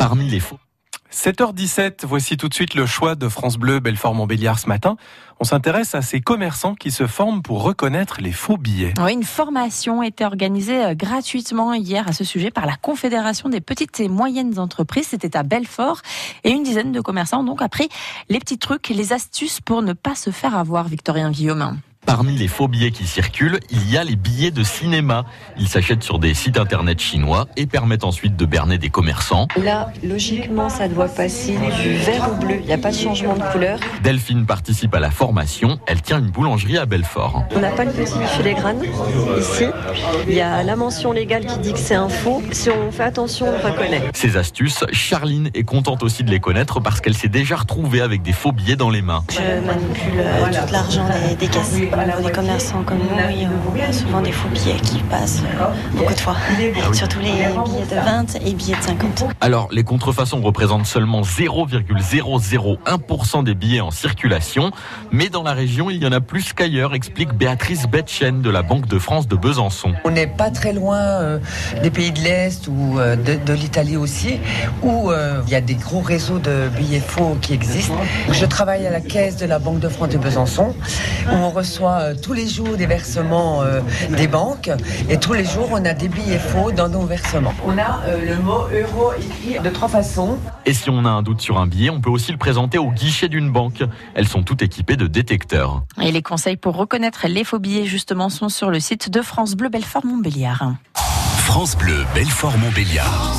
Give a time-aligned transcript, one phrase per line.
[0.00, 0.58] parmi les faux.
[1.12, 4.96] 7h17, voici tout de suite le choix de France Bleu Belfort-Montbéliard ce matin.
[5.40, 8.94] On s'intéresse à ces commerçants qui se forment pour reconnaître les faux billets.
[8.98, 13.50] Oui, une formation a été organisée euh, gratuitement hier à ce sujet par la Confédération
[13.50, 15.08] des petites et moyennes entreprises.
[15.08, 16.00] C'était à Belfort
[16.44, 17.90] et une dizaine de commerçants ont donc appris
[18.30, 21.78] les petits trucs, les astuces pour ne pas se faire avoir, Victorien Guillaume.
[22.06, 25.26] Parmi les faux billets qui circulent, il y a les billets de cinéma.
[25.58, 29.46] Ils s'achètent sur des sites internet chinois et permettent ensuite de berner des commerçants.
[29.62, 32.56] Là, logiquement, ça doit passer du vert au bleu.
[32.60, 33.78] Il n'y a pas de changement de couleur.
[34.02, 35.78] Delphine participe à la formation.
[35.86, 37.44] Elle tient une boulangerie à Belfort.
[37.54, 38.82] On n'a pas le petit filigrane
[39.38, 39.66] ici.
[40.26, 42.42] Il y a la mention légale qui dit que c'est un faux.
[42.50, 44.02] Si on fait attention, on reconnaît.
[44.14, 48.22] Ces astuces, Charline est contente aussi de les connaître parce qu'elle s'est déjà retrouvée avec
[48.22, 49.22] des faux billets dans les mains.
[49.30, 51.76] Je manipule euh, tout l'argent des, des caisses.
[51.90, 55.66] Pour des commerçants comme nous, oui, on voit souvent des faux billets qui passent euh,
[55.96, 56.36] beaucoup de fois.
[56.92, 59.24] Surtout les billets de 20 et billets de 50.
[59.40, 64.70] Alors, les contrefaçons représentent seulement 0,001% des billets en circulation,
[65.10, 68.62] mais dans la région, il y en a plus qu'ailleurs, explique Béatrice Betchen de la
[68.62, 69.94] Banque de France de Besançon.
[70.04, 71.38] On n'est pas très loin euh,
[71.82, 74.38] des pays de l'Est ou euh, de, de l'Italie aussi,
[74.82, 77.96] où euh, il y a des gros réseaux de billets faux qui existent.
[78.30, 80.74] Je travaille à la caisse de la Banque de France de Besançon,
[81.30, 83.80] où on reçoit euh, tous les jours des versements euh,
[84.16, 84.70] des banques,
[85.08, 87.54] et tous les jours on a des billets faux dans nos versements.
[87.66, 90.38] On a euh, le mot euro écrit de trois façons.
[90.66, 92.90] Et si on a un doute sur un billet, on peut aussi le présenter au
[92.90, 93.82] guichet d'une banque.
[94.14, 95.82] Elles sont toutes équipées de détecteurs.
[96.02, 99.54] Et les conseils pour reconnaître les faux billets, justement, sont sur le site de France
[99.54, 100.74] Bleu Belfort Montbéliard.
[101.36, 103.34] France Bleu Belfort Montbéliard.